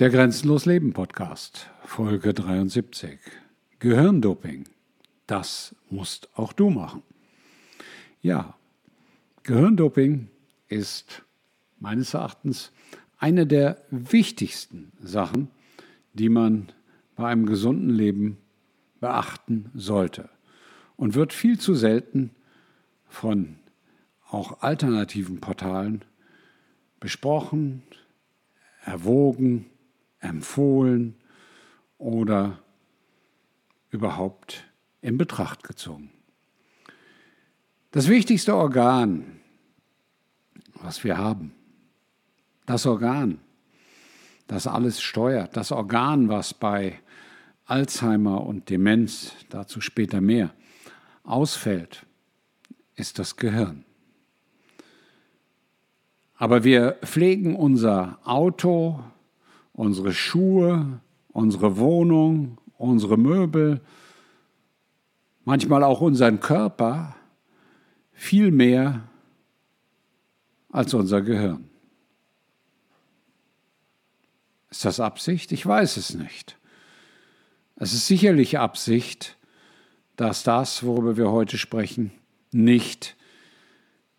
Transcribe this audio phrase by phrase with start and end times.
[0.00, 3.20] Der Grenzenlos Leben Podcast, Folge 73.
[3.78, 4.64] Gehirndoping.
[5.28, 7.04] Das musst auch du machen.
[8.20, 8.56] Ja,
[9.44, 10.30] Gehirndoping
[10.66, 11.22] ist
[11.78, 12.72] meines Erachtens
[13.18, 15.48] eine der wichtigsten Sachen,
[16.12, 16.72] die man
[17.14, 18.38] bei einem gesunden Leben
[18.98, 20.28] beachten sollte
[20.96, 22.32] und wird viel zu selten
[23.06, 23.60] von
[24.28, 26.04] auch alternativen Portalen
[26.98, 27.84] besprochen,
[28.84, 29.66] erwogen,
[30.24, 31.14] empfohlen
[31.98, 32.58] oder
[33.90, 34.64] überhaupt
[35.00, 36.10] in Betracht gezogen.
[37.92, 39.40] Das wichtigste Organ,
[40.74, 41.54] was wir haben,
[42.66, 43.38] das Organ,
[44.46, 46.98] das alles steuert, das Organ, was bei
[47.66, 50.52] Alzheimer und Demenz, dazu später mehr,
[51.22, 52.04] ausfällt,
[52.96, 53.84] ist das Gehirn.
[56.36, 59.02] Aber wir pflegen unser Auto,
[59.74, 63.80] unsere Schuhe, unsere Wohnung, unsere Möbel,
[65.44, 67.14] manchmal auch unseren Körper
[68.12, 69.02] viel mehr
[70.70, 71.68] als unser Gehirn.
[74.70, 75.52] Ist das Absicht?
[75.52, 76.56] Ich weiß es nicht.
[77.76, 79.36] Es ist sicherlich Absicht,
[80.16, 82.12] dass das, worüber wir heute sprechen,
[82.52, 83.16] nicht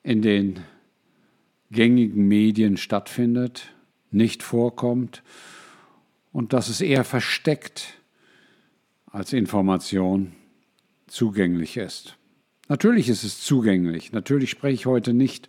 [0.03, 0.59] in den
[1.71, 3.74] gängigen Medien stattfindet,
[4.15, 5.23] nicht vorkommt
[6.31, 7.99] und dass es eher versteckt
[9.11, 10.33] als Information
[11.07, 12.17] zugänglich ist.
[12.67, 14.11] Natürlich ist es zugänglich.
[14.11, 15.47] Natürlich spreche ich heute nicht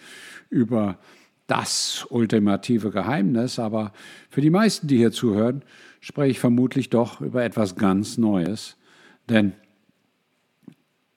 [0.51, 0.99] über
[1.47, 3.93] das ultimative Geheimnis, aber
[4.29, 5.63] für die meisten, die hier zuhören,
[6.01, 8.77] spreche ich vermutlich doch über etwas ganz Neues.
[9.29, 9.55] Denn,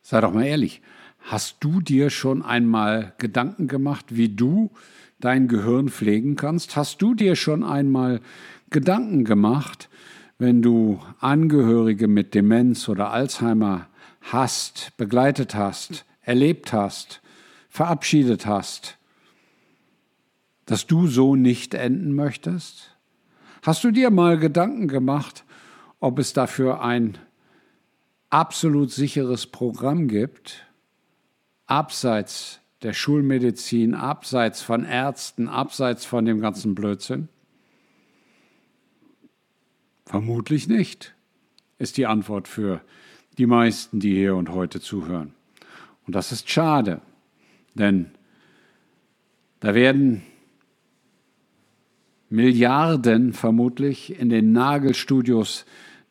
[0.01, 0.81] sei doch mal ehrlich,
[1.19, 4.71] hast du dir schon einmal Gedanken gemacht, wie du
[5.19, 6.75] dein Gehirn pflegen kannst?
[6.75, 8.21] Hast du dir schon einmal
[8.69, 9.89] Gedanken gemacht,
[10.37, 13.87] wenn du Angehörige mit Demenz oder Alzheimer
[14.21, 17.21] hast, begleitet hast, erlebt hast,
[17.69, 18.97] verabschiedet hast,
[20.65, 22.95] dass du so nicht enden möchtest?
[23.61, 25.43] Hast du dir mal Gedanken gemacht,
[25.99, 27.17] ob es dafür ein
[28.29, 30.65] absolut sicheres Programm gibt,
[31.65, 37.27] abseits der Schulmedizin, abseits von Ärzten, abseits von dem ganzen Blödsinn?
[40.05, 41.13] Vermutlich nicht,
[41.77, 42.81] ist die Antwort für
[43.37, 45.33] die meisten, die hier und heute zuhören.
[46.07, 47.01] Und das ist schade,
[47.75, 48.11] denn
[49.59, 50.23] da werden
[52.29, 55.65] Milliarden vermutlich in den Nagelstudios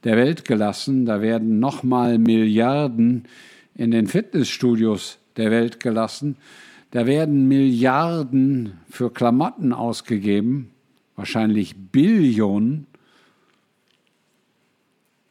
[0.05, 3.27] der Welt gelassen, da werden nochmal Milliarden
[3.75, 6.37] in den Fitnessstudios der Welt gelassen.
[6.91, 10.71] Da werden Milliarden für Klamotten ausgegeben,
[11.17, 12.87] wahrscheinlich Billionen.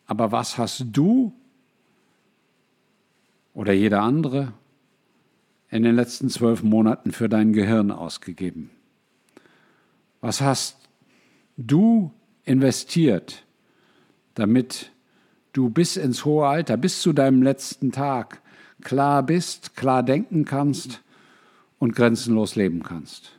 [0.06, 1.34] Aber was hast du
[3.54, 4.54] oder jeder andere
[5.70, 8.70] in den letzten zwölf Monaten für dein Gehirn ausgegeben?
[10.22, 10.78] Was hast
[11.58, 12.12] du
[12.46, 13.46] investiert,
[14.36, 14.92] damit
[15.54, 18.42] du bis ins hohe Alter, bis zu deinem letzten Tag
[18.82, 21.02] klar bist, klar denken kannst
[21.80, 23.38] und grenzenlos leben kannst.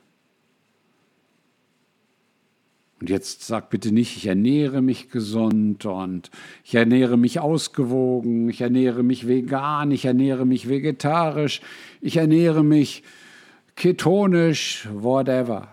[3.01, 6.31] Und jetzt sag bitte nicht, ich ernähre mich gesund und
[6.65, 11.61] ich ernähre mich ausgewogen, ich ernähre mich vegan, ich ernähre mich vegetarisch,
[12.01, 13.05] ich ernähre mich
[13.77, 15.69] ketonisch, whatever.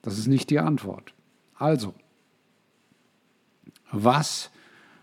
[0.00, 1.12] Das ist nicht die Antwort.
[1.56, 1.92] Also,
[3.92, 4.50] was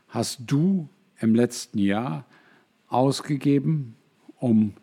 [0.08, 0.90] hast du
[1.24, 2.26] im letzten Jahr
[2.90, 3.96] ausgegeben,
[4.40, 4.74] um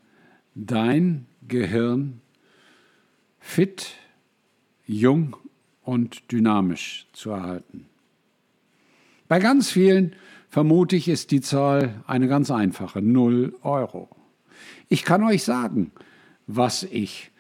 [0.55, 2.23] dein Gehirn
[3.39, 3.93] fit,
[4.87, 5.37] jung
[5.83, 7.85] und dynamisch zu erhalten.
[9.29, 10.17] Bei ganz vielen
[10.49, 14.09] vermute ich, ist die Zahl eine ganz einfache, 0 Euro.
[14.89, 15.93] Ich kann euch sagen,
[16.47, 17.31] was ich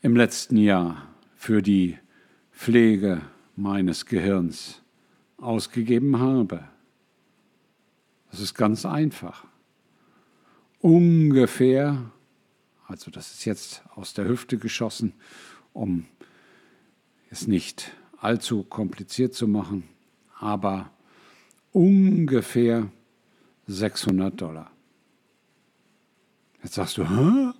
[0.00, 1.98] im letzten Jahr für die
[2.52, 3.20] Pflege
[3.54, 4.80] meines Gehirns
[5.36, 6.64] ausgegeben habe.
[8.30, 9.44] Das ist ganz einfach.
[10.80, 12.10] Ungefähr,
[12.86, 15.14] also das ist jetzt aus der Hüfte geschossen,
[15.72, 16.06] um
[17.30, 19.84] es nicht allzu kompliziert zu machen,
[20.38, 20.90] aber
[21.72, 22.90] ungefähr
[23.66, 24.70] 600 Dollar.
[26.62, 27.52] Jetzt sagst du, Hä?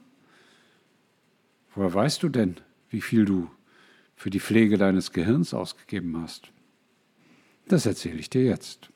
[1.75, 2.57] woher weißt du denn,
[2.91, 3.51] wie viel du
[4.17, 6.51] für die Pflege deines Gehirns ausgegeben hast?
[7.69, 8.91] Das erzähle ich dir jetzt.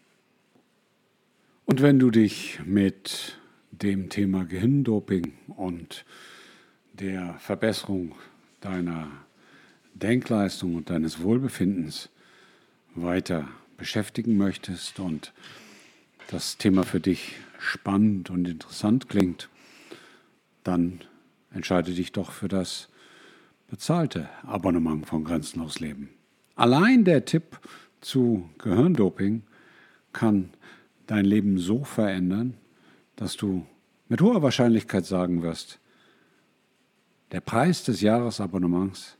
[1.72, 3.38] Und wenn du dich mit
[3.70, 6.04] dem Thema Gehirndoping und
[6.92, 8.14] der Verbesserung
[8.60, 9.10] deiner
[9.94, 12.10] Denkleistung und deines Wohlbefindens
[12.94, 13.48] weiter
[13.78, 15.32] beschäftigen möchtest und
[16.28, 19.48] das Thema für dich spannend und interessant klingt,
[20.64, 21.00] dann
[21.54, 22.90] entscheide dich doch für das
[23.70, 26.10] bezahlte Abonnement von Grenzenlos Leben.
[26.54, 27.58] Allein der Tipp
[28.02, 29.44] zu Gehirndoping
[30.12, 30.50] kann
[31.06, 32.56] dein Leben so verändern,
[33.16, 33.66] dass du
[34.08, 35.80] mit hoher Wahrscheinlichkeit sagen wirst,
[37.32, 39.16] der Preis des Jahresabonnements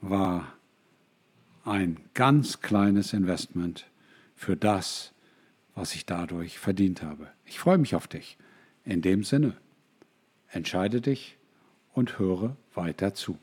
[0.00, 0.52] war
[1.64, 3.86] ein ganz kleines Investment
[4.36, 5.12] für das,
[5.74, 7.28] was ich dadurch verdient habe.
[7.44, 8.38] Ich freue mich auf dich.
[8.84, 9.56] In dem Sinne,
[10.48, 11.36] entscheide dich
[11.92, 13.36] und höre weiter zu.